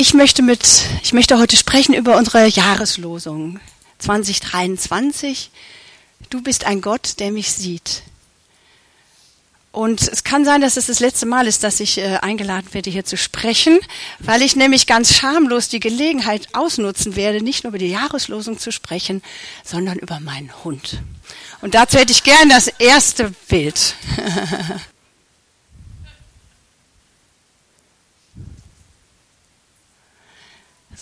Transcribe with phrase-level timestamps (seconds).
[0.00, 3.60] Ich möchte mit, ich möchte heute sprechen über unsere Jahreslosung
[3.98, 5.50] 2023.
[6.30, 8.00] Du bist ein Gott, der mich sieht.
[9.72, 12.88] Und es kann sein, dass es das letzte Mal ist, dass ich äh, eingeladen werde,
[12.88, 13.78] hier zu sprechen,
[14.20, 18.72] weil ich nämlich ganz schamlos die Gelegenheit ausnutzen werde, nicht nur über die Jahreslosung zu
[18.72, 19.20] sprechen,
[19.64, 21.02] sondern über meinen Hund.
[21.60, 23.96] Und dazu hätte ich gern das erste Bild.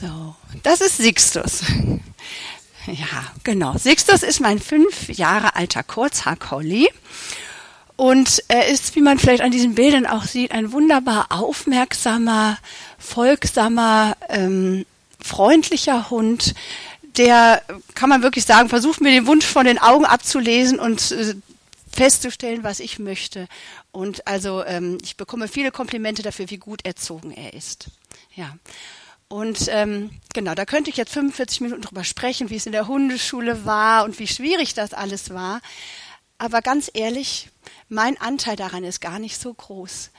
[0.00, 1.62] so, das ist Sixtus.
[2.86, 3.76] Ja, genau.
[3.76, 6.88] Sixtus ist mein fünf Jahre alter Kurzhaar-Collie.
[7.96, 12.56] Und er ist, wie man vielleicht an diesen Bildern auch sieht, ein wunderbar aufmerksamer,
[12.98, 14.86] folgsamer, ähm,
[15.20, 16.54] freundlicher Hund,
[17.18, 17.62] der,
[17.94, 21.34] kann man wirklich sagen, versucht mir den Wunsch von den Augen abzulesen und äh,
[21.92, 23.48] festzustellen, was ich möchte.
[23.92, 27.90] Und also ähm, ich bekomme viele Komplimente dafür, wie gut erzogen er ist.
[28.34, 28.56] Ja.
[29.28, 32.88] Und ähm, genau, da könnte ich jetzt 45 Minuten drüber sprechen, wie es in der
[32.88, 35.60] Hundeschule war und wie schwierig das alles war.
[36.38, 37.50] Aber ganz ehrlich,
[37.88, 40.10] mein Anteil daran ist gar nicht so groß,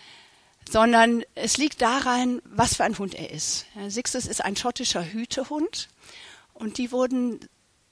[0.69, 3.65] sondern es liegt daran, was für ein Hund er ist.
[3.87, 5.89] Sixtus ist ein schottischer Hütehund
[6.53, 7.39] und die wurden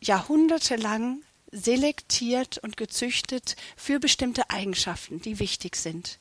[0.02, 6.20] jahrhundertelang selektiert und gezüchtet für bestimmte Eigenschaften, die wichtig sind.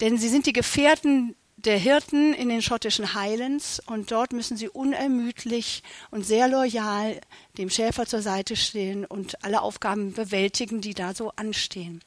[0.00, 4.68] Denn sie sind die Gefährten der Hirten in den schottischen Highlands und dort müssen sie
[4.68, 7.20] unermüdlich und sehr loyal
[7.58, 12.02] dem Schäfer zur Seite stehen und alle Aufgaben bewältigen, die da so anstehen.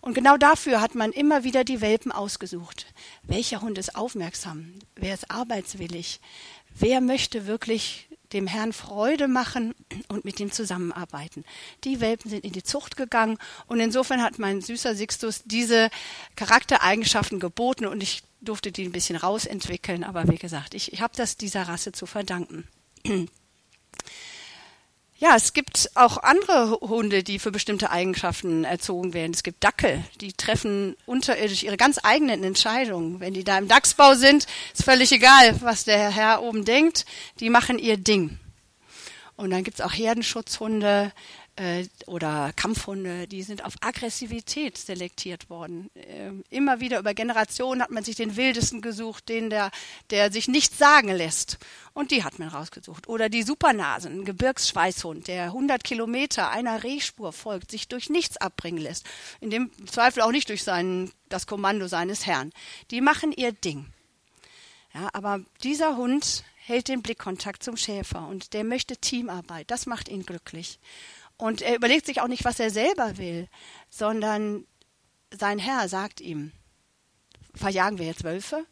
[0.00, 2.86] Und genau dafür hat man immer wieder die Welpen ausgesucht.
[3.22, 4.72] Welcher Hund ist aufmerksam?
[4.96, 6.20] Wer ist arbeitswillig?
[6.74, 9.74] Wer möchte wirklich dem Herrn Freude machen
[10.08, 11.44] und mit ihm zusammenarbeiten.
[11.84, 15.90] Die Welpen sind in die Zucht gegangen und insofern hat mein süßer Sixtus diese
[16.36, 21.12] Charaktereigenschaften geboten und ich durfte die ein bisschen rausentwickeln, aber wie gesagt, ich, ich habe
[21.16, 22.68] das dieser Rasse zu verdanken.
[25.20, 29.34] Ja, es gibt auch andere Hunde, die für bestimmte Eigenschaften erzogen werden.
[29.34, 33.20] Es gibt Dackel, die treffen unterirdisch ihre ganz eigenen Entscheidungen.
[33.20, 37.04] Wenn die da im Dachsbau sind, ist völlig egal, was der Herr oben denkt.
[37.38, 38.38] Die machen ihr Ding.
[39.36, 41.12] Und dann gibt's auch Herdenschutzhunde,
[41.56, 45.90] äh, oder Kampfhunde, die sind auf Aggressivität selektiert worden.
[45.94, 49.70] Äh, immer wieder über Generationen hat man sich den wildesten gesucht, den der,
[50.10, 51.58] der sich nichts sagen lässt.
[51.92, 53.08] Und die hat man rausgesucht.
[53.08, 58.82] Oder die Supernasen, ein Gebirgsschweißhund, der 100 Kilometer einer Rehspur folgt, sich durch nichts abbringen
[58.82, 59.06] lässt.
[59.40, 62.52] In dem Zweifel auch nicht durch seinen, das Kommando seines Herrn.
[62.90, 63.86] Die machen ihr Ding.
[64.94, 69.70] Ja, aber dieser Hund hält den Blickkontakt zum Schäfer und der möchte Teamarbeit.
[69.70, 70.78] Das macht ihn glücklich.
[71.40, 73.48] Und er überlegt sich auch nicht, was er selber will,
[73.88, 74.66] sondern
[75.30, 76.52] sein Herr sagt ihm,
[77.54, 78.66] verjagen wir jetzt Wölfe,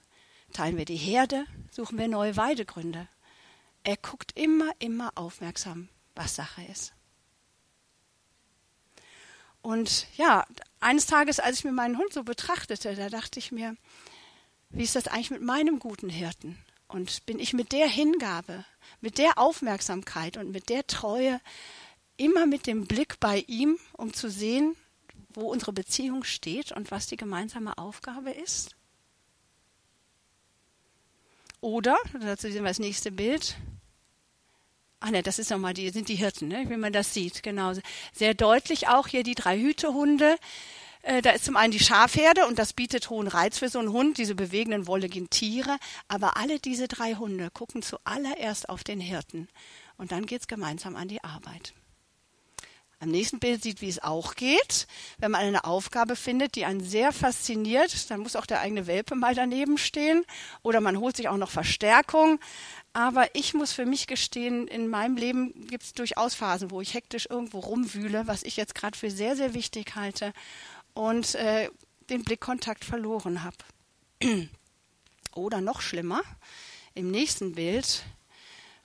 [0.53, 3.09] teilen wir die Herde, suchen wir neue Weidegründe.
[3.85, 6.93] Er guckt immer, immer aufmerksam, was Sache ist.
[9.63, 10.45] Und ja,
[10.79, 13.77] eines Tages, als ich mir meinen Hund so betrachtete, da dachte ich mir,
[14.69, 16.59] wie ist das eigentlich mit meinem guten Hirten?
[16.87, 18.67] Und bin ich mit der Hingabe,
[19.01, 21.41] mit der Aufmerksamkeit und mit der Treue
[22.19, 24.77] immer mit dem Blick bei ihm, um zu sehen,
[25.31, 28.77] wo unsere Beziehung steht und was die gemeinsame Aufgabe ist?
[31.61, 33.57] Oder, dazu sehen wir das nächste Bild.
[35.01, 37.73] Ach ne, das ist nochmal die, sind die Hirten, ne, wie man das sieht, genau.
[38.13, 40.37] Sehr deutlich auch hier die drei Hütehunde.
[41.03, 43.93] Äh, da ist zum einen die Schafherde und das bietet hohen Reiz für so einen
[43.93, 45.79] Hund, diese bewegenden, wolligen Tiere.
[46.09, 49.49] Aber alle diese drei Hunde gucken zuallererst auf den Hirten.
[49.97, 51.75] Und dann geht's gemeinsam an die Arbeit
[53.01, 54.87] am nächsten Bild sieht, wie es auch geht.
[55.19, 59.15] Wenn man eine Aufgabe findet, die einen sehr fasziniert, dann muss auch der eigene Welpe
[59.15, 60.25] mal daneben stehen
[60.63, 62.41] oder man holt sich auch noch Verstärkung.
[62.93, 66.95] Aber ich muss für mich gestehen, in meinem Leben gibt es durchaus Phasen, wo ich
[66.95, 70.33] hektisch irgendwo rumwühle, was ich jetzt gerade für sehr, sehr wichtig halte
[70.95, 71.71] und äh,
[72.11, 73.57] den Blickkontakt verloren habe.
[75.35, 76.23] oder noch schlimmer,
[76.95, 78.03] im nächsten Bild,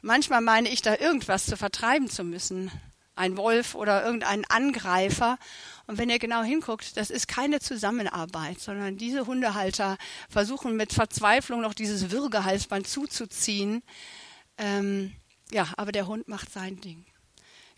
[0.03, 2.71] manchmal meine ich da irgendwas zu vertreiben zu müssen
[3.15, 5.37] ein Wolf oder irgendein Angreifer.
[5.87, 9.97] Und wenn ihr genau hinguckt, das ist keine Zusammenarbeit, sondern diese Hundehalter
[10.29, 13.83] versuchen mit Verzweiflung noch dieses Würgehalsband zuzuziehen.
[14.57, 15.13] Ähm,
[15.51, 17.05] ja, aber der Hund macht sein Ding.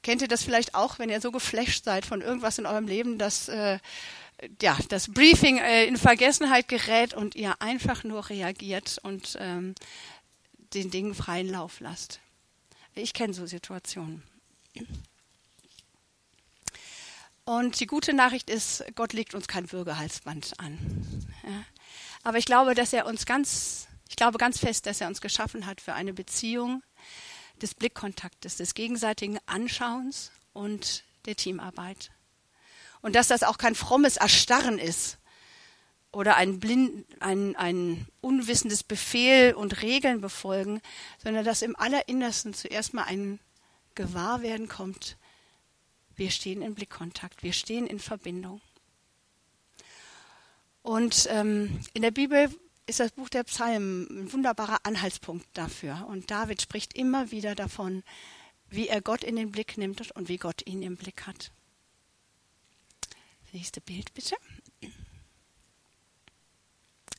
[0.03, 3.17] Kennt ihr das vielleicht auch, wenn ihr so geflasht seid von irgendwas in eurem Leben,
[3.17, 3.79] dass äh,
[4.61, 9.73] ja, das Briefing äh, in Vergessenheit gerät und ihr einfach nur reagiert und ähm,
[10.75, 12.19] den Dingen freien Lauf lasst?
[12.93, 14.21] Ich kenne so Situationen.
[17.45, 20.77] Und die gute Nachricht ist, Gott legt uns kein Würgehalsband an.
[21.43, 21.63] Ja.
[22.23, 25.65] Aber ich glaube, dass er uns ganz Ich glaube ganz fest, dass er uns geschaffen
[25.65, 26.83] hat für eine Beziehung
[27.61, 32.11] des Blickkontaktes, des gegenseitigen Anschauens und der Teamarbeit.
[33.01, 35.17] Und dass das auch kein frommes Erstarren ist
[36.11, 40.81] oder ein, blind, ein, ein unwissendes Befehl und Regeln befolgen,
[41.23, 43.39] sondern dass im Allerinnersten zuerst mal ein
[43.95, 45.17] Gewahrwerden kommt,
[46.15, 48.61] wir stehen in Blickkontakt, wir stehen in Verbindung.
[50.81, 52.49] Und ähm, in der Bibel
[52.85, 56.05] ist das Buch der Psalmen ein wunderbarer Anhaltspunkt dafür.
[56.07, 58.03] Und David spricht immer wieder davon,
[58.69, 61.51] wie er Gott in den Blick nimmt und wie Gott ihn im Blick hat.
[63.51, 64.35] Nächste Bild bitte.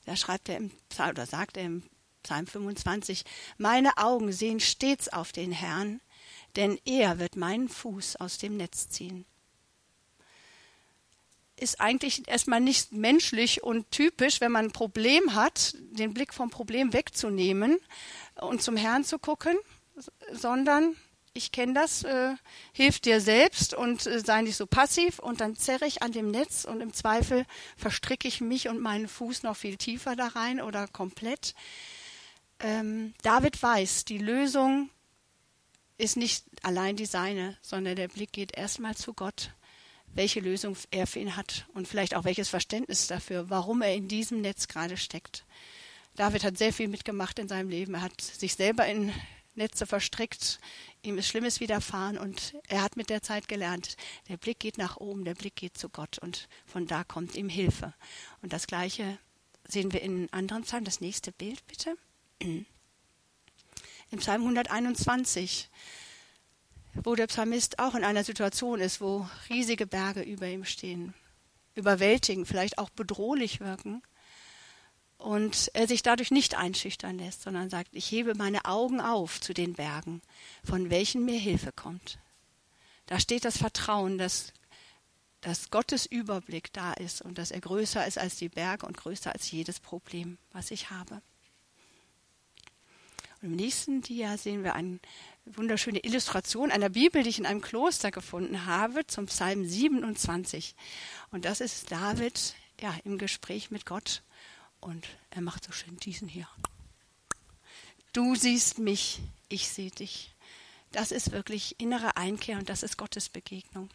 [0.04, 1.82] Da schreibt er im Psalm, oder sagt er im
[2.22, 3.24] Psalm 25,
[3.58, 6.00] meine Augen sehen stets auf den Herrn,
[6.56, 9.24] denn er wird meinen Fuß aus dem Netz ziehen.
[11.58, 16.50] Ist eigentlich erstmal nicht menschlich und typisch, wenn man ein Problem hat, den Blick vom
[16.50, 17.78] Problem wegzunehmen
[18.34, 19.56] und zum Herrn zu gucken,
[20.32, 20.96] sondern
[21.32, 22.34] ich kenne das, äh,
[22.72, 26.30] hilf dir selbst und äh, sei nicht so passiv und dann zerre ich an dem
[26.30, 27.44] Netz und im Zweifel
[27.76, 31.54] verstricke ich mich und meinen Fuß noch viel tiefer da rein oder komplett.
[32.58, 34.88] Ähm, David weiß, die Lösung
[35.98, 39.52] ist nicht allein die seine, sondern der Blick geht erstmal zu Gott,
[40.14, 44.08] welche Lösung er für ihn hat und vielleicht auch welches Verständnis dafür, warum er in
[44.08, 45.44] diesem Netz gerade steckt.
[46.14, 47.94] David hat sehr viel mitgemacht in seinem Leben.
[47.94, 49.12] Er hat sich selber in
[49.54, 50.58] Netze verstrickt,
[51.02, 53.96] ihm ist Schlimmes widerfahren und er hat mit der Zeit gelernt,
[54.28, 57.48] der Blick geht nach oben, der Blick geht zu Gott und von da kommt ihm
[57.48, 57.94] Hilfe.
[58.42, 59.18] Und das Gleiche
[59.66, 60.84] sehen wir in anderen Psalmen.
[60.84, 61.96] Das nächste Bild bitte.
[64.10, 65.68] Im Psalm 121,
[67.02, 71.12] wo der Psalmist auch in einer Situation ist, wo riesige Berge über ihm stehen,
[71.74, 74.02] überwältigen, vielleicht auch bedrohlich wirken
[75.18, 79.54] und er sich dadurch nicht einschüchtern lässt, sondern sagt, ich hebe meine Augen auf zu
[79.54, 80.22] den Bergen,
[80.62, 82.18] von welchen mir Hilfe kommt.
[83.06, 84.52] Da steht das Vertrauen, dass,
[85.40, 89.32] dass Gottes Überblick da ist und dass er größer ist als die Berge und größer
[89.32, 91.22] als jedes Problem, was ich habe.
[93.40, 94.98] Und im nächsten Dia sehen wir eine
[95.44, 100.74] wunderschöne Illustration einer Bibel, die ich in einem Kloster gefunden habe, zum Psalm 27.
[101.30, 104.22] Und das ist David ja, im Gespräch mit Gott
[104.80, 106.48] und er macht so schön diesen hier.
[108.12, 110.34] Du siehst mich, ich sehe dich.
[110.92, 113.90] Das ist wirklich innere Einkehr und das ist Gottes Begegnung.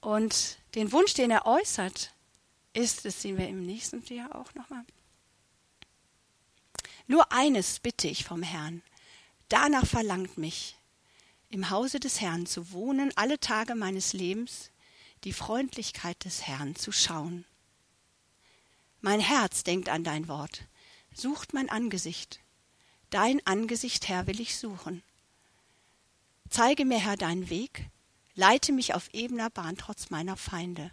[0.00, 2.14] Und den Wunsch, den er äußert,
[2.72, 4.84] ist, das sehen wir im nächsten Jahr auch nochmal.
[7.08, 8.82] Nur eines bitte ich vom Herrn.
[9.48, 10.76] Danach verlangt mich,
[11.50, 14.70] im Hause des Herrn zu wohnen, alle Tage meines Lebens,
[15.24, 17.44] die Freundlichkeit des Herrn zu schauen
[19.00, 20.64] mein Herz denkt an dein Wort,
[21.14, 22.40] sucht mein Angesicht.
[23.10, 25.02] Dein Angesicht, Herr, will ich suchen.
[26.50, 27.86] Zeige mir, Herr, deinen Weg,
[28.34, 30.90] leite mich auf ebener Bahn trotz meiner Feinde.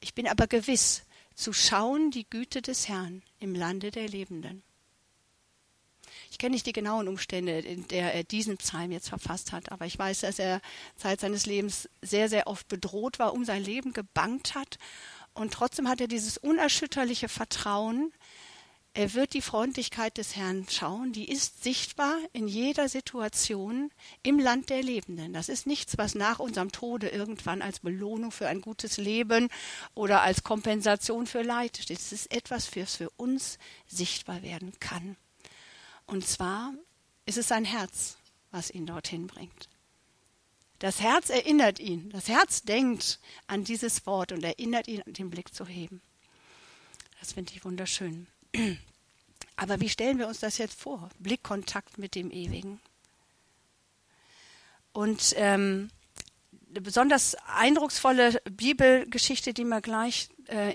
[0.00, 4.62] Ich bin aber gewiss, zu schauen die Güte des Herrn im Lande der Lebenden.
[6.30, 9.86] Ich kenne nicht die genauen Umstände, in der er diesen Psalm jetzt verfasst hat, aber
[9.86, 10.60] ich weiß, dass er
[10.96, 14.78] Zeit seines Lebens sehr, sehr oft bedroht war, um sein Leben gebangt hat
[15.34, 18.12] und trotzdem hat er dieses unerschütterliche Vertrauen,
[18.94, 23.90] er wird die Freundlichkeit des Herrn schauen, die ist sichtbar in jeder Situation
[24.22, 25.32] im Land der Lebenden.
[25.32, 29.48] Das ist nichts, was nach unserem Tode irgendwann als Belohnung für ein gutes Leben
[29.94, 31.98] oder als Kompensation für Leid steht.
[31.98, 35.16] Es ist etwas, das für uns sichtbar werden kann.
[36.04, 36.74] Und zwar
[37.24, 38.18] ist es sein Herz,
[38.50, 39.70] was ihn dorthin bringt.
[40.80, 42.10] Das Herz erinnert ihn.
[42.10, 46.02] Das Herz denkt an dieses Wort und erinnert ihn, den Blick zu heben.
[47.20, 48.26] Das finde ich wunderschön.
[49.56, 51.10] Aber wie stellen wir uns das jetzt vor?
[51.18, 52.80] Blickkontakt mit dem Ewigen.
[54.92, 55.90] Und ähm,
[56.70, 60.74] eine besonders eindrucksvolle Bibelgeschichte, die mir gleich äh,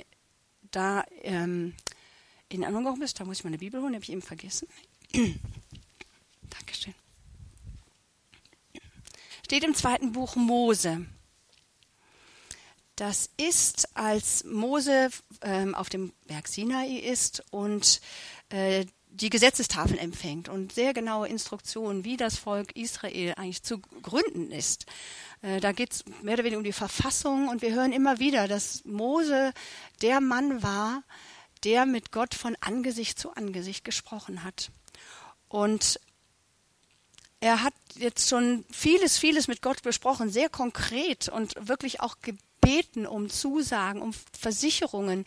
[0.72, 1.76] da ähm,
[2.50, 4.68] in Erinnerung ist, da muss ich meine Bibel holen, habe ich eben vergessen.
[6.50, 6.94] Dankeschön
[9.48, 11.06] steht im zweiten Buch Mose.
[12.98, 15.10] Das ist, als Mose
[15.44, 18.02] ähm, auf dem Berg Sinai ist und
[18.50, 24.52] äh, die Gesetzestafeln empfängt und sehr genaue Instruktionen, wie das Volk Israel eigentlich zu gründen
[24.52, 24.88] ist.
[25.44, 28.48] Äh, da geht es mehr oder weniger um die Verfassung und wir hören immer wieder,
[28.48, 29.54] dass Mose
[30.02, 31.04] der Mann war,
[31.64, 34.72] der mit Gott von Angesicht zu Angesicht gesprochen hat.
[35.50, 36.00] Und
[37.40, 42.16] er hat jetzt schon vieles, vieles mit Gott besprochen, sehr konkret und wirklich auch
[42.68, 45.24] beten um Zusagen, um Versicherungen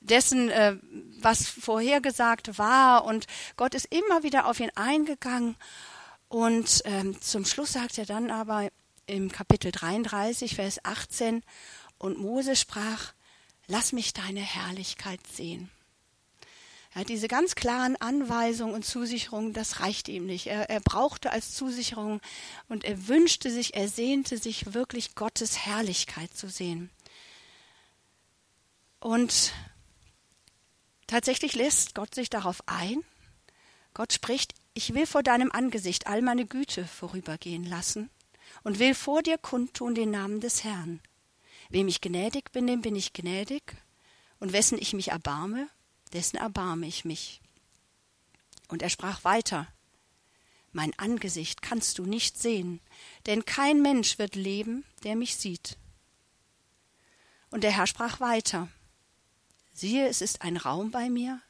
[0.00, 0.76] dessen, äh,
[1.20, 3.06] was vorhergesagt war.
[3.06, 5.56] Und Gott ist immer wieder auf ihn eingegangen.
[6.28, 8.68] Und ähm, zum Schluss sagt er dann aber
[9.06, 11.42] im Kapitel 33, Vers 18,
[11.96, 13.14] und Mose sprach,
[13.68, 15.70] lass mich deine Herrlichkeit sehen.
[16.94, 20.46] Ja, diese ganz klaren Anweisungen und Zusicherungen, das reicht ihm nicht.
[20.46, 22.20] Er, er brauchte als Zusicherung
[22.68, 26.90] und er wünschte sich, er sehnte sich wirklich Gottes Herrlichkeit zu sehen.
[29.00, 29.52] Und
[31.06, 33.02] tatsächlich lässt Gott sich darauf ein.
[33.94, 38.10] Gott spricht, ich will vor deinem Angesicht all meine Güte vorübergehen lassen
[38.64, 41.00] und will vor dir kundtun den Namen des Herrn.
[41.70, 43.62] Wem ich gnädig bin, dem bin ich gnädig,
[44.40, 45.68] und wessen ich mich erbarme,
[46.12, 47.40] dessen erbarme ich mich.
[48.68, 49.66] Und er sprach weiter,
[50.72, 52.80] Mein Angesicht kannst du nicht sehen,
[53.26, 55.76] denn kein Mensch wird leben, der mich sieht.
[57.50, 58.68] Und der Herr sprach weiter,
[59.74, 61.40] Siehe, es ist ein Raum bei mir,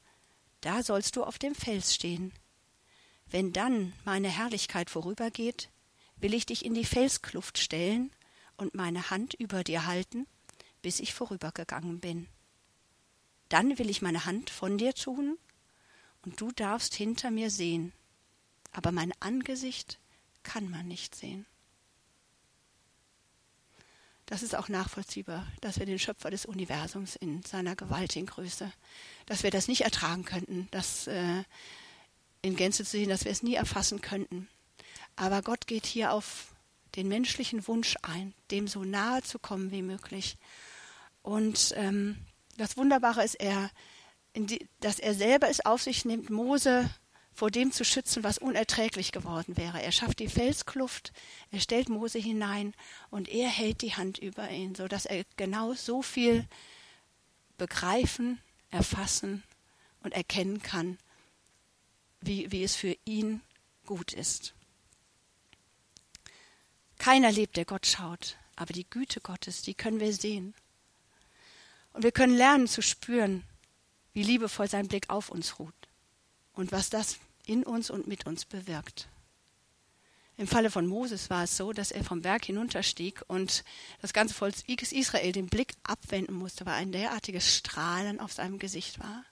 [0.61, 2.33] da sollst du auf dem Fels stehen.
[3.27, 5.71] Wenn dann meine Herrlichkeit vorübergeht,
[6.17, 8.13] will ich dich in die Felskluft stellen
[8.57, 10.27] und meine Hand über dir halten,
[10.83, 12.29] bis ich vorübergegangen bin.
[13.53, 15.37] Dann will ich meine Hand von dir tun,
[16.25, 17.93] und du darfst hinter mir sehen,
[18.71, 19.99] aber mein Angesicht
[20.43, 21.47] kann man nicht sehen.
[24.27, 28.73] Das ist auch nachvollziehbar, dass wir den Schöpfer des Universums in seiner gewaltigen Größe,
[29.27, 31.43] dass wir das nicht ertragen könnten, das äh,
[32.41, 34.49] in Gänze zu sehen, dass wir es nie erfassen könnten.
[35.17, 36.55] Aber Gott geht hier auf
[36.95, 40.39] den menschlichen Wunsch ein, dem so nahe zu kommen wie möglich.
[41.23, 42.17] Und ähm,
[42.63, 43.71] das Wunderbare ist, er,
[44.37, 46.89] die, dass er selber es auf sich nimmt, Mose
[47.35, 49.83] vor dem zu schützen, was unerträglich geworden wäre.
[49.83, 51.13] Er schafft die Felskluft,
[51.51, 52.75] er stellt Mose hinein
[53.11, 56.47] und er hält die Hand über ihn, so dass er genau so viel
[57.57, 58.41] begreifen,
[58.71, 59.43] erfassen
[60.03, 60.99] und erkennen kann,
[62.21, 63.41] wie, wie es für ihn
[63.87, 64.55] gut ist.
[66.99, 70.55] Keiner lebt, der Gott schaut, aber die Güte Gottes, die können wir sehen.
[71.93, 73.45] Und wir können lernen zu spüren,
[74.13, 75.75] wie liebevoll sein Blick auf uns ruht
[76.53, 79.09] und was das in uns und mit uns bewirkt.
[80.37, 83.65] Im Falle von Moses war es so, dass er vom Berg hinunterstieg und
[84.01, 88.99] das ganze Volk Israel den Blick abwenden musste, weil ein derartiges Strahlen auf seinem Gesicht
[88.99, 89.25] war.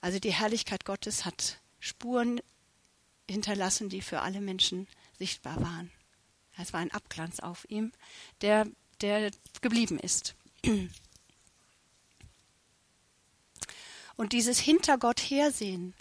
[0.00, 2.40] Also die Herrlichkeit Gottes hat Spuren
[3.28, 5.90] hinterlassen, die für alle Menschen sichtbar waren.
[6.56, 7.92] Es war ein Abglanz auf ihm,
[8.40, 8.66] der,
[9.02, 9.30] der
[9.60, 10.34] geblieben ist.
[14.16, 15.94] Und dieses hinter Gott hersehen,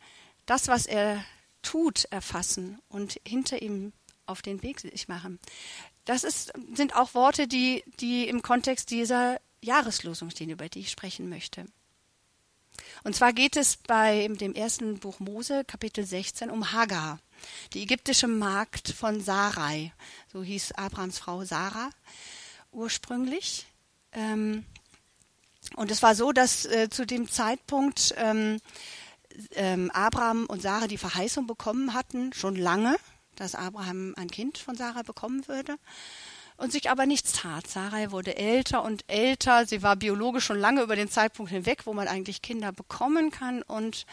[0.45, 1.23] das, was er
[1.61, 3.93] tut, erfassen und hinter ihm
[4.25, 5.39] auf den Weg sich machen,
[6.05, 10.91] das ist, sind auch Worte, die, die im Kontext dieser Jahreslosung stehen, über die ich
[10.91, 11.65] sprechen möchte.
[13.03, 17.19] Und zwar geht es bei dem ersten Buch Mose, Kapitel 16, um Hagar,
[17.73, 19.93] die ägyptische Magd von Sarai.
[20.31, 21.89] So hieß Abrahams Frau Sarah
[22.71, 23.65] ursprünglich.
[24.11, 24.65] Ähm,
[25.75, 28.59] und es war so, dass äh, zu dem Zeitpunkt ähm,
[29.55, 32.95] ähm, Abraham und Sarah die Verheißung bekommen hatten, schon lange,
[33.35, 35.75] dass Abraham ein Kind von Sarah bekommen würde.
[36.57, 37.67] Und sich aber nichts tat.
[37.67, 39.65] Sarah wurde älter und älter.
[39.65, 43.61] Sie war biologisch schon lange über den Zeitpunkt hinweg, wo man eigentlich Kinder bekommen kann.
[43.61, 44.05] Und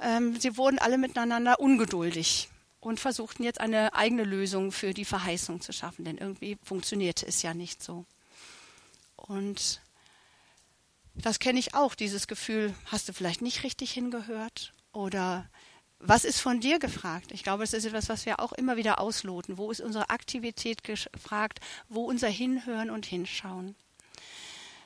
[0.00, 2.48] ähm, sie wurden alle miteinander ungeduldig
[2.80, 7.42] und versuchten jetzt eine eigene Lösung für die Verheißung zu schaffen, denn irgendwie funktionierte es
[7.42, 8.04] ja nicht so.
[9.14, 9.80] Und
[11.14, 14.72] das kenne ich auch, dieses Gefühl, hast du vielleicht nicht richtig hingehört?
[14.92, 15.48] Oder
[15.98, 17.30] was ist von dir gefragt?
[17.32, 19.56] Ich glaube, das ist etwas, was wir auch immer wieder ausloten.
[19.56, 21.60] Wo ist unsere Aktivität gefragt?
[21.88, 23.76] Wo unser Hinhören und Hinschauen?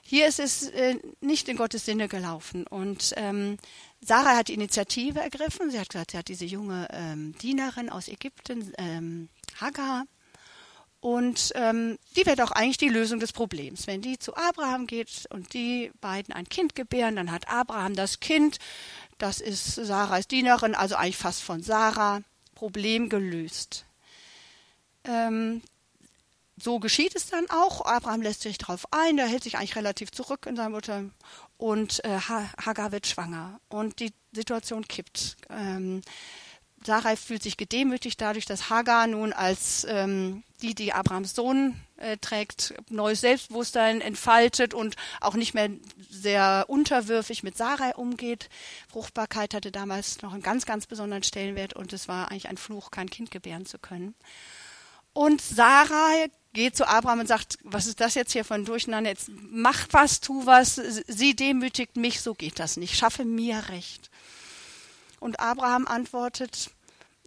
[0.02, 2.66] Hier ist es äh, nicht in Gottes Sinne gelaufen.
[2.66, 3.56] Und ähm,
[4.00, 5.70] Sarah hat die Initiative ergriffen.
[5.70, 9.28] Sie hat gesagt, sie hat diese junge ähm, Dienerin aus Ägypten, ähm,
[9.60, 10.04] Hagar,
[11.00, 13.86] und ähm, die wäre doch eigentlich die Lösung des Problems.
[13.86, 18.20] Wenn die zu Abraham geht und die beiden ein Kind gebären, dann hat Abraham das
[18.20, 18.58] Kind.
[19.18, 22.22] Das ist Sarahs Dienerin, also eigentlich fast von Sarah.
[22.54, 23.84] Problem gelöst.
[25.04, 25.62] Ähm,
[26.58, 27.82] so geschieht es dann auch.
[27.84, 31.04] Abraham lässt sich darauf ein, der hält sich eigentlich relativ zurück in seiner Mutter
[31.58, 35.36] und äh, Hagar wird schwanger und die Situation kippt.
[35.50, 36.00] Ähm,
[36.86, 42.16] Sarai fühlt sich gedemütigt dadurch, dass Hagar nun als ähm, die, die Abrahams Sohn äh,
[42.16, 45.68] trägt, neues Selbstbewusstsein entfaltet und auch nicht mehr
[46.08, 48.48] sehr unterwürfig mit Sarai umgeht.
[48.90, 52.90] Fruchtbarkeit hatte damals noch einen ganz, ganz besonderen Stellenwert und es war eigentlich ein Fluch,
[52.90, 54.14] kein Kind gebären zu können.
[55.12, 59.10] Und Sarai geht zu Abraham und sagt, was ist das jetzt hier von Durcheinander?
[59.10, 62.96] Jetzt mach was, tu was, sie demütigt mich, so geht das nicht.
[62.96, 64.10] Schaffe mir Recht.
[65.20, 66.70] Und Abraham antwortet,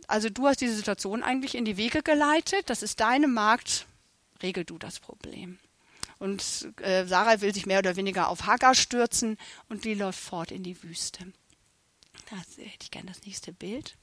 [0.10, 3.86] also du hast diese Situation eigentlich in die Wege geleitet, das ist deine Magd,
[4.42, 5.60] regel du das Problem.
[6.18, 9.38] Und äh, Sarah will sich mehr oder weniger auf Hagar stürzen
[9.70, 11.32] und die läuft fort in die Wüste.
[12.30, 13.96] Das hätte ich gerne das nächste Bild.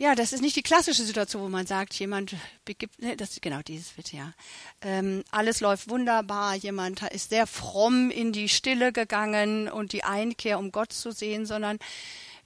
[0.00, 3.62] Ja, das ist nicht die klassische Situation, wo man sagt, jemand begibt, ne, das genau
[3.62, 4.32] dieses bitte ja.
[4.80, 10.60] Ähm, alles läuft wunderbar, jemand ist sehr fromm in die Stille gegangen und die Einkehr,
[10.60, 11.80] um Gott zu sehen, sondern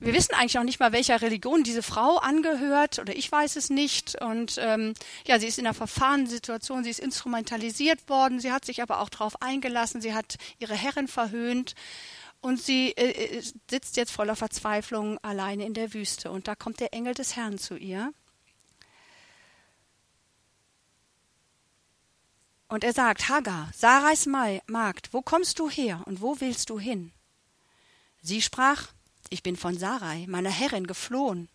[0.01, 3.71] wir wissen eigentlich noch nicht mal, welcher Religion diese Frau angehört, oder ich weiß es
[3.71, 4.21] nicht.
[4.21, 4.95] Und ähm,
[5.27, 9.01] ja, sie ist in einer verfahrenen Situation, sie ist instrumentalisiert worden, sie hat sich aber
[9.01, 11.75] auch darauf eingelassen, sie hat ihre Herrin verhöhnt.
[12.43, 16.31] Und sie äh, äh, sitzt jetzt voller Verzweiflung alleine in der Wüste.
[16.31, 18.13] Und da kommt der Engel des Herrn zu ihr.
[22.67, 27.13] Und er sagt, Hagar, Sarais Magd, wo kommst du her und wo willst du hin?
[28.23, 28.89] Sie sprach,
[29.31, 31.49] ich bin von Sarai, meiner Herrin, geflohen.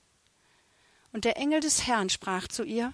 [1.12, 2.94] Und der Engel des Herrn sprach zu ihr,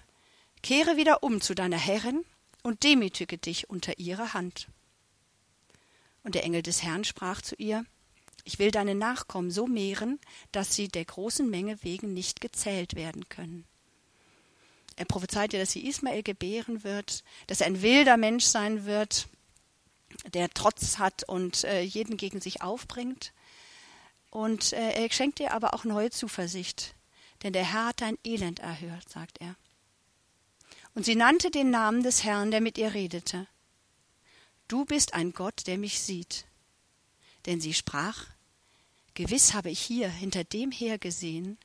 [0.62, 2.24] Kehre wieder um zu deiner Herrin
[2.62, 4.68] und demütige dich unter ihre Hand.
[6.24, 7.84] Und der Engel des Herrn sprach zu ihr,
[8.44, 10.18] ich will deine Nachkommen so mehren,
[10.52, 13.64] dass sie der großen Menge wegen nicht gezählt werden können.
[14.96, 19.28] Er prophezeit ihr, dass sie Ismael gebären wird, dass er ein wilder Mensch sein wird,
[20.32, 23.32] der Trotz hat und äh, jeden gegen sich aufbringt.
[24.30, 26.94] Und äh, er schenkt ihr aber auch neue Zuversicht,
[27.42, 29.56] denn der Herr hat dein Elend erhört, sagt er.
[30.94, 33.48] Und sie nannte den Namen des Herrn, der mit ihr redete.
[34.68, 36.46] Du bist ein Gott, der mich sieht.
[37.46, 38.26] Denn sie sprach,
[39.14, 41.58] Gewiss habe ich hier hinter dem hergesehen,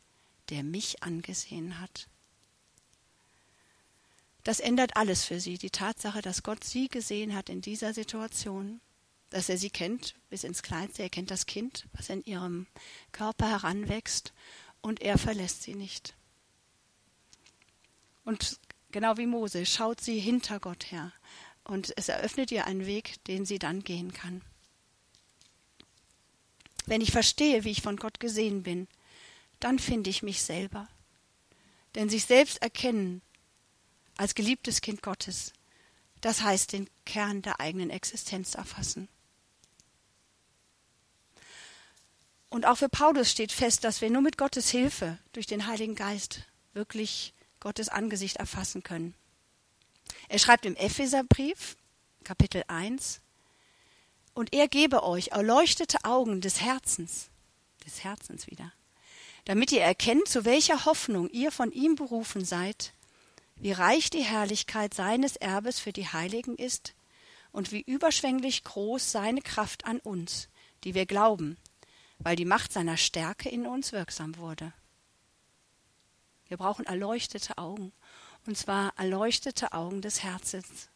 [0.50, 2.08] der mich angesehen hat.
[4.44, 8.82] Das ändert alles für sie, die Tatsache, dass Gott sie gesehen hat in dieser Situation,
[9.30, 12.68] dass er sie kennt bis ins Kleinste, er kennt das Kind, was in ihrem
[13.12, 14.34] Körper heranwächst,
[14.82, 16.16] und er verlässt sie nicht.
[18.24, 18.60] Und
[18.92, 21.12] genau wie Mose schaut sie hinter Gott her,
[21.70, 24.42] und es eröffnet ihr einen Weg, den sie dann gehen kann.
[26.86, 28.88] Wenn ich verstehe, wie ich von Gott gesehen bin,
[29.60, 30.88] dann finde ich mich selber.
[31.96, 33.22] Denn sich selbst erkennen
[34.18, 35.54] als geliebtes Kind Gottes,
[36.22, 39.08] das heißt den Kern der eigenen Existenz erfassen.
[42.50, 45.96] Und auch für Paulus steht fest, dass wir nur mit Gottes Hilfe durch den Heiligen
[45.96, 46.42] Geist
[46.74, 49.14] wirklich Gottes Angesicht erfassen können.
[50.28, 51.78] Er schreibt im Epheserbrief,
[52.24, 53.22] Kapitel 1,
[54.34, 57.30] und er gebe euch erleuchtete Augen des Herzens,
[57.86, 58.72] des Herzens wieder,
[59.46, 62.94] damit ihr erkennt, zu welcher Hoffnung ihr von ihm berufen seid,
[63.56, 66.94] wie reich die Herrlichkeit seines Erbes für die Heiligen ist
[67.52, 70.50] und wie überschwänglich groß seine Kraft an uns,
[70.84, 71.58] die wir glauben,
[72.20, 74.74] weil die Macht seiner Stärke in uns wirksam wurde.
[76.48, 77.92] Wir brauchen erleuchtete Augen
[78.46, 80.90] und zwar erleuchtete Augen des Herzens,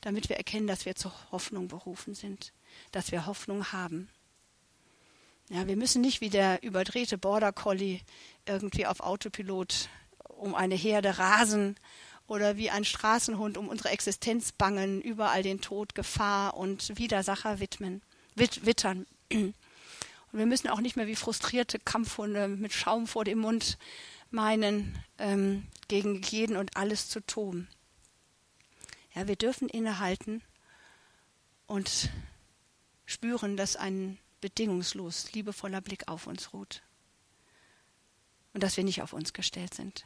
[0.00, 2.52] damit wir erkennen, dass wir zur Hoffnung berufen sind,
[2.92, 4.08] dass wir Hoffnung haben.
[5.48, 8.00] Ja, wir müssen nicht wie der überdrehte Border Collie
[8.46, 9.88] irgendwie auf Autopilot
[10.28, 11.76] um eine Herde rasen
[12.28, 18.02] oder wie ein Straßenhund um unsere Existenz bangen, überall den Tod, Gefahr und Widersacher widmen,
[18.36, 19.06] wit wittern.
[19.32, 19.54] Und
[20.38, 23.78] wir müssen auch nicht mehr wie frustrierte Kampfhunde mit Schaum vor dem Mund
[24.30, 27.68] meinen, ähm, gegen jeden und alles zu tun.
[29.14, 30.42] Ja, wir dürfen innehalten
[31.66, 32.10] und
[33.06, 36.82] spüren, dass ein bedingungslos liebevoller Blick auf uns ruht
[38.54, 40.04] und dass wir nicht auf uns gestellt sind.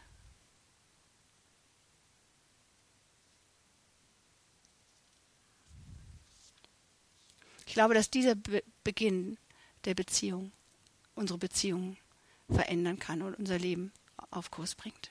[7.67, 9.39] Ich glaube, dass dieser Be Beginn
[9.85, 10.53] der Beziehung
[11.15, 11.97] unsere Beziehung
[12.49, 13.93] verändern kann und unser Leben
[14.31, 15.11] auf Kurs bringt.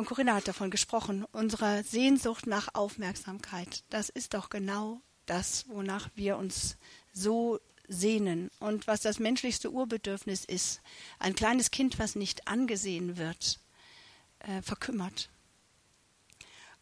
[0.00, 3.84] Und Corinna hat davon gesprochen, unsere Sehnsucht nach Aufmerksamkeit.
[3.90, 6.78] Das ist doch genau das, wonach wir uns
[7.12, 10.80] so sehnen und was das menschlichste Urbedürfnis ist.
[11.18, 13.60] Ein kleines Kind, was nicht angesehen wird,
[14.38, 15.28] äh, verkümmert.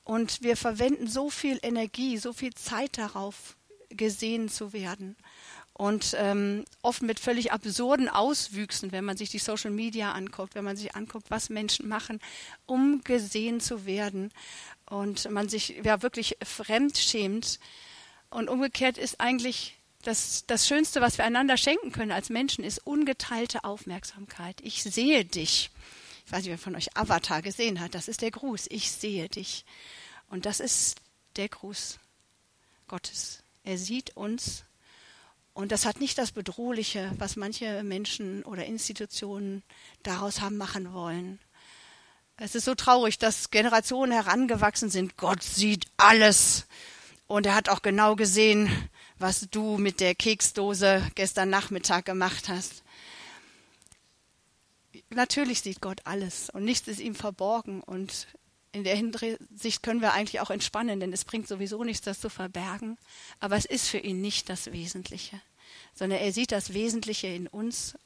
[0.09, 3.59] Und wir verwenden so viel Energie, so viel Zeit darauf,
[3.91, 5.17] gesehen zu werden.
[5.75, 10.65] und ähm, oft mit völlig absurden Auswüchsen, wenn man sich die Social Media anguckt, wenn
[10.65, 12.21] man sich anguckt, was Menschen machen,
[12.65, 14.33] um gesehen zu werden
[14.87, 17.61] und man sich ja wirklich fremd schämt.
[18.31, 22.87] Und umgekehrt ist eigentlich das, das Schönste, was wir einander schenken können als Menschen, ist
[22.87, 24.57] ungeteilte Aufmerksamkeit.
[24.63, 25.71] Ich sehe dich.
[26.27, 27.95] Ich weiß nicht, wer von euch Avatar gesehen hat.
[27.95, 28.67] Das ist der Gruß.
[28.71, 29.65] Ich sehe dich.
[30.29, 30.97] Und das ist
[31.37, 31.99] der Gruß
[32.87, 33.43] Gottes.
[33.65, 34.65] Er sieht uns
[35.55, 39.63] und das hat nicht das Bedrohliche, was manche Menschen oder Institutionen
[40.03, 41.41] daraus haben machen wollen.
[42.37, 45.17] Es ist so traurig, dass Generationen herangewachsen sind.
[45.17, 46.67] Gott sieht alles.
[47.27, 48.71] Und er hat auch genau gesehen,
[49.19, 52.85] was du mit der Keksdose gestern Nachmittag gemacht hast.
[55.11, 57.81] Natürlich sieht Gott alles und nichts ist ihm verborgen.
[57.81, 58.29] Und
[58.79, 62.31] in der Hinsicht können wir eigentlich auch entspannen, denn es bringt sowieso nichts, das zu
[62.31, 62.97] verbergen.
[63.41, 65.41] Aber es ist für ihn nicht das Wesentliche,
[65.95, 67.97] sondern er sieht das Wesentliche in uns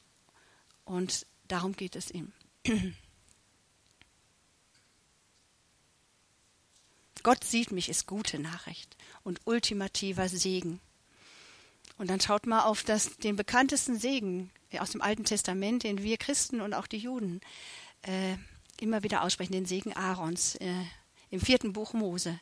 [0.85, 2.31] und darum geht es ihm.
[7.23, 10.81] Gott sieht mich ist gute Nachricht und ultimativer Segen.
[11.97, 16.17] Und dann schaut mal auf das, den bekanntesten Segen aus dem Alten Testament, den wir
[16.17, 17.39] Christen und auch die Juden
[18.01, 18.35] äh,
[18.79, 20.85] immer wieder aussprechen, den Segen Aarons äh,
[21.29, 22.39] im vierten Buch Mose.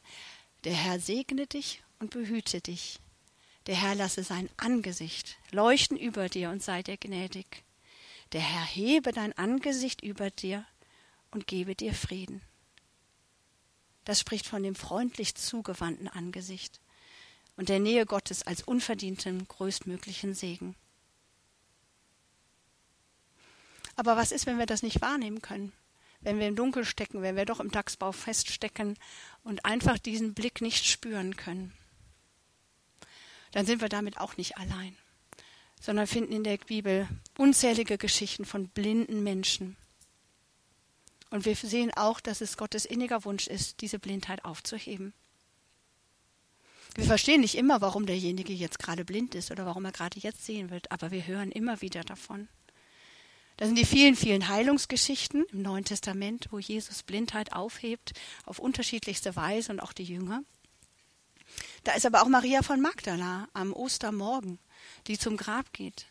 [0.63, 2.99] Der Herr segne dich und behüte dich.
[3.67, 7.63] Der Herr lasse sein Angesicht leuchten über dir und sei dir gnädig.
[8.31, 10.65] Der Herr hebe dein Angesicht über dir
[11.31, 12.41] und gebe dir Frieden.
[14.05, 16.81] Das spricht von dem freundlich zugewandten Angesicht
[17.55, 20.75] und der Nähe Gottes als unverdienten größtmöglichen Segen.
[23.95, 25.71] Aber was ist, wenn wir das nicht wahrnehmen können?
[26.21, 28.97] Wenn wir im Dunkel stecken, wenn wir doch im Dachsbau feststecken
[29.43, 31.73] und einfach diesen Blick nicht spüren können,
[33.51, 34.95] dann sind wir damit auch nicht allein,
[35.79, 37.07] sondern finden in der Bibel
[37.37, 39.75] unzählige Geschichten von blinden Menschen.
[41.31, 45.13] Und wir sehen auch, dass es Gottes inniger Wunsch ist, diese Blindheit aufzuheben.
[46.95, 50.45] Wir verstehen nicht immer, warum derjenige jetzt gerade blind ist oder warum er gerade jetzt
[50.45, 52.49] sehen wird, aber wir hören immer wieder davon.
[53.61, 59.35] Das sind die vielen, vielen Heilungsgeschichten im Neuen Testament, wo Jesus Blindheit aufhebt auf unterschiedlichste
[59.35, 60.41] Weise und auch die Jünger.
[61.83, 64.57] Da ist aber auch Maria von Magdala am Ostermorgen,
[65.05, 66.07] die zum Grab geht,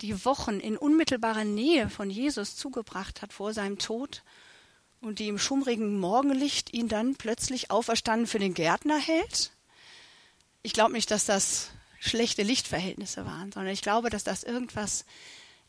[0.00, 4.24] die Wochen in unmittelbarer Nähe von Jesus zugebracht hat vor seinem Tod
[5.00, 9.52] und die im schummrigen Morgenlicht ihn dann plötzlich auferstanden für den Gärtner hält.
[10.64, 15.04] Ich glaube nicht, dass das schlechte Lichtverhältnisse waren, sondern ich glaube, dass das irgendwas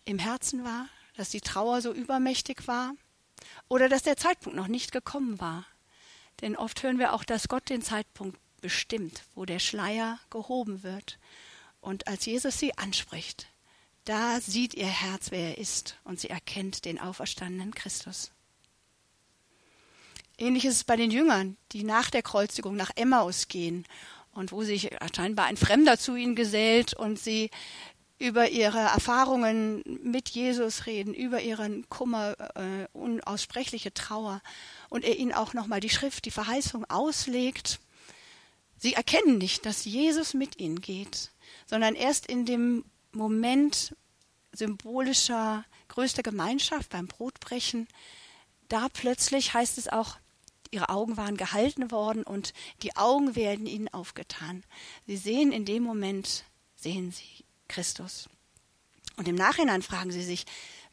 [0.06, 0.90] im Herzen war,
[1.20, 2.94] dass die Trauer so übermächtig war
[3.68, 5.66] oder dass der Zeitpunkt noch nicht gekommen war.
[6.42, 11.20] Denn oft hören wir auch, dass Gott den Zeitpunkt bestimmt, wo der Schleier gehoben wird.
[11.82, 13.48] Und als Jesus sie anspricht,
[14.06, 18.32] da sieht ihr Herz, wer er ist, und sie erkennt den auferstandenen Christus.
[20.38, 23.86] Ähnlich ist es bei den Jüngern, die nach der Kreuzigung nach Emmaus gehen
[24.32, 27.50] und wo sich scheinbar ein Fremder zu ihnen gesellt und sie
[28.20, 34.42] über ihre Erfahrungen mit Jesus reden, über ihren Kummer, äh, unaussprechliche Trauer
[34.90, 37.80] und er ihnen auch nochmal die Schrift, die Verheißung auslegt.
[38.78, 41.32] Sie erkennen nicht, dass Jesus mit ihnen geht,
[41.66, 43.96] sondern erst in dem Moment
[44.52, 47.88] symbolischer größter Gemeinschaft beim Brotbrechen,
[48.68, 50.18] da plötzlich heißt es auch,
[50.72, 52.54] ihre Augen waren gehalten worden und
[52.84, 54.64] die Augen werden ihnen aufgetan.
[55.08, 56.44] Sie sehen in dem Moment,
[56.76, 58.28] sehen sie Christus.
[59.16, 60.46] Und im Nachhinein fragen sie sich,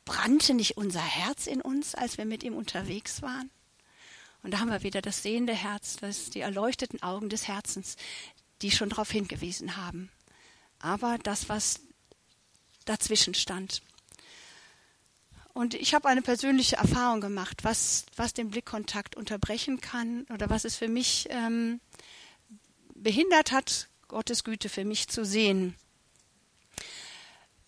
[0.05, 3.51] brannte nicht unser Herz in uns, als wir mit ihm unterwegs waren?
[4.43, 7.97] Und da haben wir wieder das sehende Herz, das die erleuchteten Augen des Herzens,
[8.63, 10.11] die schon darauf hingewiesen haben.
[10.79, 11.81] Aber das, was
[12.85, 13.83] dazwischen stand.
[15.53, 20.65] Und ich habe eine persönliche Erfahrung gemacht, was, was den Blickkontakt unterbrechen kann oder was
[20.65, 21.81] es für mich ähm,
[22.95, 25.75] behindert hat, Gottes Güte für mich zu sehen.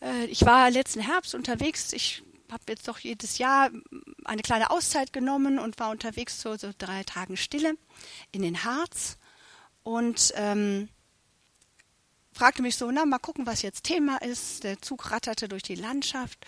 [0.00, 1.92] Äh, ich war letzten Herbst unterwegs.
[1.92, 3.70] Ich habe jetzt doch jedes Jahr
[4.24, 7.76] eine kleine Auszeit genommen und war unterwegs zu so drei Tagen Stille
[8.32, 9.18] in den Harz
[9.82, 10.88] und ähm,
[12.32, 14.64] fragte mich so, na mal gucken, was jetzt Thema ist.
[14.64, 16.46] Der Zug ratterte durch die Landschaft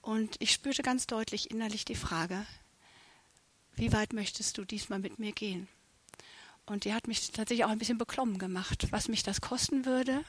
[0.00, 2.46] und ich spürte ganz deutlich innerlich die Frage,
[3.74, 5.68] wie weit möchtest du diesmal mit mir gehen?
[6.64, 10.24] Und die hat mich tatsächlich auch ein bisschen beklommen gemacht, was mich das kosten würde,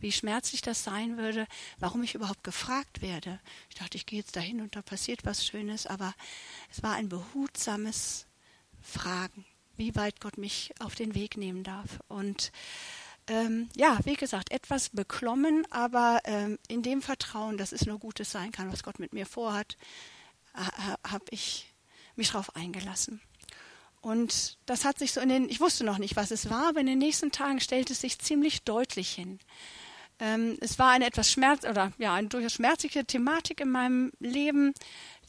[0.00, 1.46] wie schmerzlich das sein würde,
[1.78, 3.40] warum ich überhaupt gefragt werde.
[3.70, 6.14] Ich dachte, ich gehe jetzt dahin und da passiert was Schönes, aber
[6.70, 8.26] es war ein behutsames
[8.80, 9.44] Fragen,
[9.76, 12.00] wie weit Gott mich auf den Weg nehmen darf.
[12.08, 12.52] Und
[13.28, 18.30] ähm, ja, wie gesagt, etwas beklommen, aber ähm, in dem Vertrauen, dass es nur Gutes
[18.30, 19.76] sein kann, was Gott mit mir vorhat,
[21.04, 21.72] habe ich
[22.14, 23.20] mich darauf eingelassen.
[24.00, 26.80] Und das hat sich so in den, ich wusste noch nicht, was es war, aber
[26.80, 29.40] in den nächsten Tagen stellte es sich ziemlich deutlich hin.
[30.18, 34.72] Ähm, es war eine etwas schmerz oder ja eine durchaus schmerzliche Thematik in meinem Leben,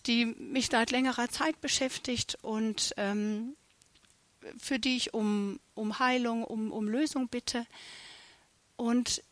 [0.06, 3.56] die mich seit längerer Zeit beschäftigt und ähm,
[4.58, 7.66] für die ich um, um Heilung, um, um Lösung bitte.
[8.78, 9.24] Und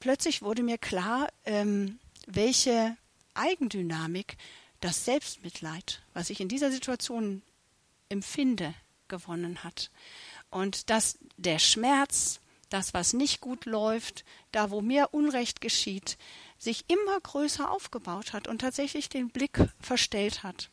[0.00, 2.96] plötzlich wurde mir klar, ähm, welche
[3.34, 4.36] Eigendynamik
[4.80, 7.42] das Selbstmitleid, was ich in dieser Situation
[8.08, 8.74] empfinde,
[9.08, 9.90] gewonnen hat.
[10.50, 12.40] Und dass der Schmerz,
[12.76, 16.18] das, was nicht gut läuft, da, wo mir Unrecht geschieht,
[16.58, 20.68] sich immer größer aufgebaut hat und tatsächlich den Blick verstellt hat.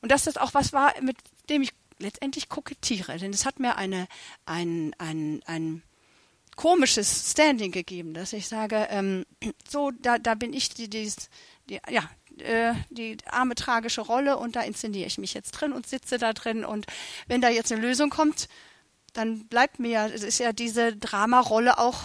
[0.00, 1.16] Und dass das auch was war, mit
[1.50, 4.08] dem ich letztendlich kokettiere, denn es hat mir eine,
[4.46, 5.82] ein, ein, ein
[6.54, 9.26] komisches Standing gegeben, dass ich sage, ähm,
[9.68, 11.12] so, da, da bin ich die, die,
[11.68, 15.86] die ja, äh, die arme tragische Rolle und da inszeniere ich mich jetzt drin und
[15.86, 16.86] sitze da drin und
[17.28, 18.48] wenn da jetzt eine Lösung kommt,
[19.16, 22.00] dann bleibt mir, es ist ja diese Dramarolle auch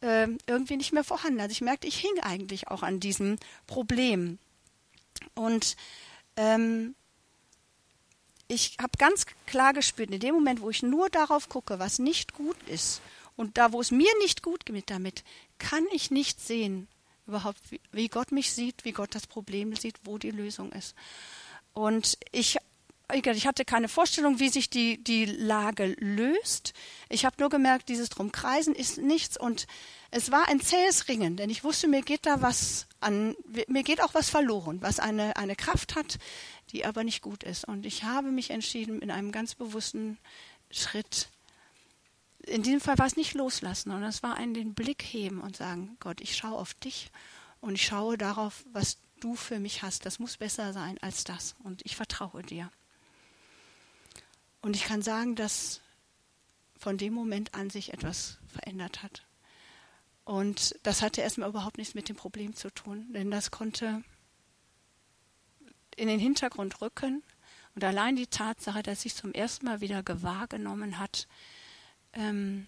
[0.00, 1.40] äh, irgendwie nicht mehr vorhanden.
[1.40, 4.38] Also ich merkte, ich hing eigentlich auch an diesem Problem.
[5.34, 5.76] Und
[6.36, 6.94] ähm,
[8.48, 12.32] ich habe ganz klar gespürt, in dem Moment, wo ich nur darauf gucke, was nicht
[12.34, 13.00] gut ist,
[13.36, 15.22] und da, wo es mir nicht gut geht damit,
[15.58, 16.88] kann ich nicht sehen,
[17.26, 20.94] überhaupt, wie, wie Gott mich sieht, wie Gott das Problem sieht, wo die Lösung ist.
[21.74, 22.56] Und ich
[23.12, 26.72] ich hatte keine Vorstellung, wie sich die, die Lage löst.
[27.08, 29.66] Ich habe nur gemerkt, dieses Drumkreisen ist nichts und
[30.10, 33.36] es war ein zähes Ringen, denn ich wusste, mir geht da was an,
[33.68, 36.18] mir geht auch was verloren, was eine, eine Kraft hat,
[36.72, 37.64] die aber nicht gut ist.
[37.64, 40.18] Und ich habe mich entschieden, in einem ganz bewussten
[40.70, 41.28] Schritt,
[42.44, 45.56] in diesem Fall war es nicht loslassen, sondern es war ein den Blick heben und
[45.56, 47.10] sagen, Gott, ich schaue auf dich
[47.60, 50.06] und ich schaue darauf, was du für mich hast.
[50.06, 52.70] Das muss besser sein als das und ich vertraue dir.
[54.66, 55.80] Und ich kann sagen, dass
[56.76, 59.24] von dem Moment an sich etwas verändert hat.
[60.24, 64.02] Und das hatte erstmal überhaupt nichts mit dem Problem zu tun, denn das konnte
[65.94, 67.22] in den Hintergrund rücken.
[67.76, 71.28] Und allein die Tatsache, dass sich zum ersten Mal wieder gewahr genommen hat,
[72.12, 72.66] ähm,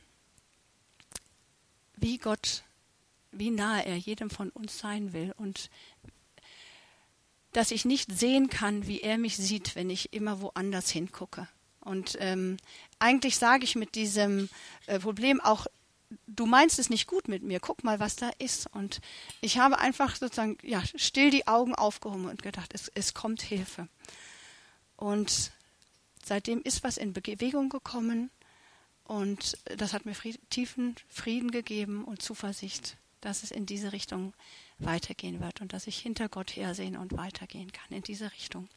[1.96, 2.62] wie Gott,
[3.32, 5.68] wie nahe er jedem von uns sein will und
[7.50, 11.48] dass ich nicht sehen kann, wie er mich sieht, wenn ich immer woanders hingucke.
[11.88, 12.58] Und ähm,
[12.98, 14.50] eigentlich sage ich mit diesem
[14.86, 15.66] äh, Problem auch,
[16.26, 18.66] du meinst es nicht gut mit mir, guck mal, was da ist.
[18.74, 19.00] Und
[19.40, 23.88] ich habe einfach sozusagen, ja, still die Augen aufgehoben und gedacht, es, es kommt Hilfe.
[24.96, 25.50] Und
[26.22, 28.30] seitdem ist was in Bewegung gekommen
[29.04, 34.34] und das hat mir Fried, tiefen Frieden gegeben und Zuversicht, dass es in diese Richtung
[34.78, 38.68] weitergehen wird und dass ich hinter Gott hersehen und weitergehen kann in diese Richtung.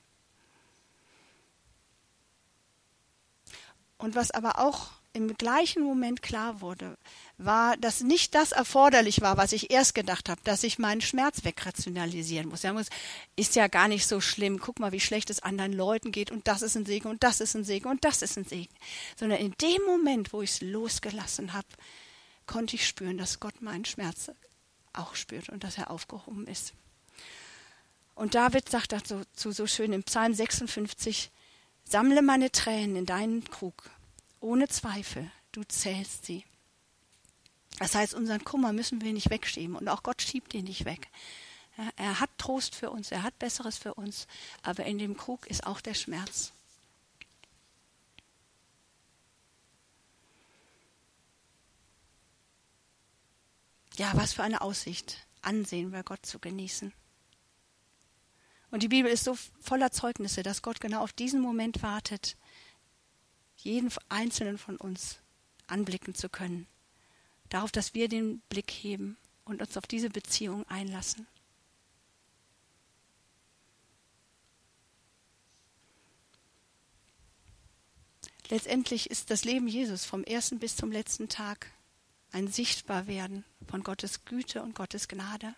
[4.02, 6.98] Und was aber auch im gleichen Moment klar wurde,
[7.38, 11.44] war, dass nicht das erforderlich war, was ich erst gedacht habe, dass ich meinen Schmerz
[11.44, 12.64] wegrationalisieren muss.
[12.64, 12.88] Muss.
[13.36, 14.60] Ist ja gar nicht so schlimm.
[14.60, 17.42] Guck mal, wie schlecht es anderen Leuten geht und das ist ein Segen und das
[17.42, 18.74] ist ein Segen und das ist ein Segen.
[19.16, 21.68] Sondern in dem Moment, wo ich es losgelassen habe,
[22.48, 24.32] konnte ich spüren, dass Gott meinen Schmerz
[24.94, 26.74] auch spürt und dass er aufgehoben ist.
[28.16, 31.30] Und David sagt dazu so schön im Psalm 56,
[31.92, 33.90] Sammle meine Tränen in deinen Krug.
[34.40, 36.46] Ohne Zweifel, du zählst sie.
[37.80, 41.10] Das heißt, unseren Kummer müssen wir nicht wegschieben und auch Gott schiebt ihn nicht weg.
[41.98, 44.28] Er hat Trost für uns, er hat Besseres für uns,
[44.64, 46.54] aber in dem Krug ist auch der Schmerz.
[53.98, 56.94] Ja, was für eine Aussicht, Ansehen bei Gott zu genießen.
[58.72, 62.38] Und die Bibel ist so voller Zeugnisse, dass Gott genau auf diesen Moment wartet,
[63.58, 65.20] jeden einzelnen von uns
[65.68, 66.68] anblicken zu können.
[67.50, 71.28] Darauf, dass wir den Blick heben und uns auf diese Beziehung einlassen.
[78.50, 81.72] Letztendlich ist das Leben Jesus vom ersten bis zum letzten Tag
[82.32, 85.56] ein Sichtbarwerden von Gottes Güte und Gottes Gnade.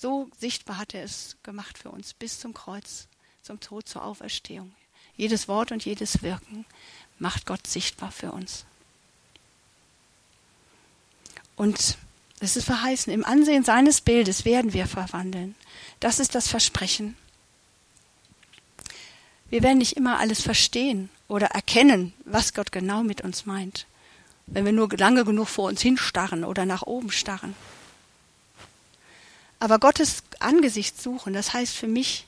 [0.00, 3.08] So sichtbar hat er es gemacht für uns bis zum Kreuz,
[3.42, 4.72] zum Tod, zur Auferstehung.
[5.16, 6.64] Jedes Wort und jedes Wirken
[7.18, 8.64] macht Gott sichtbar für uns.
[11.56, 11.98] Und
[12.38, 15.56] es ist verheißen, im Ansehen seines Bildes werden wir verwandeln.
[15.98, 17.16] Das ist das Versprechen.
[19.50, 23.86] Wir werden nicht immer alles verstehen oder erkennen, was Gott genau mit uns meint.
[24.50, 27.54] wenn wir nur lange genug vor uns hinstarren oder nach oben starren.
[29.60, 32.26] Aber Gottes Angesicht suchen, das heißt für mich,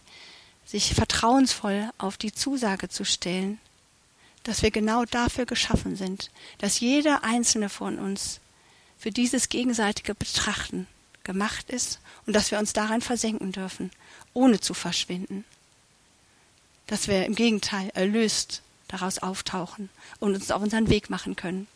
[0.66, 3.58] sich vertrauensvoll auf die Zusage zu stellen,
[4.42, 8.40] dass wir genau dafür geschaffen sind, dass jeder einzelne von uns
[8.98, 10.86] für dieses gegenseitige Betrachten
[11.24, 13.90] gemacht ist und dass wir uns darin versenken dürfen,
[14.32, 15.44] ohne zu verschwinden.
[16.86, 19.88] Dass wir im Gegenteil erlöst daraus auftauchen
[20.18, 21.68] und uns auf unseren Weg machen können.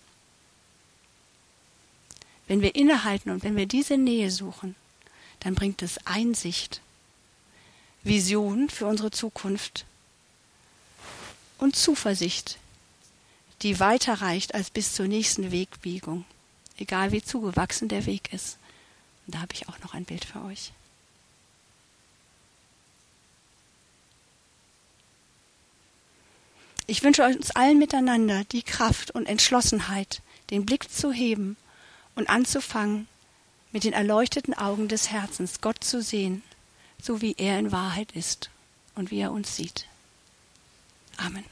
[2.47, 4.75] Wenn wir innehalten und wenn wir diese Nähe suchen,
[5.45, 6.81] dann bringt es Einsicht,
[8.03, 9.85] Vision für unsere Zukunft
[11.59, 12.59] und Zuversicht,
[13.63, 16.25] die weiter reicht als bis zur nächsten Wegbiegung,
[16.79, 18.57] egal wie zugewachsen der Weg ist.
[19.27, 20.73] Und da habe ich auch noch ein Bild für euch.
[26.87, 31.57] Ich wünsche uns allen miteinander die Kraft und Entschlossenheit, den Blick zu heben
[32.15, 33.09] und anzufangen,
[33.75, 36.45] mit den erleuchteten Augen des Herzens Gott zu sehen,
[37.03, 38.49] so wie er in Wahrheit ist
[38.95, 39.87] und wie er uns sieht.
[41.17, 41.43] Amen.